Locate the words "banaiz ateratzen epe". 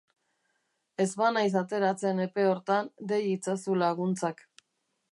1.19-2.49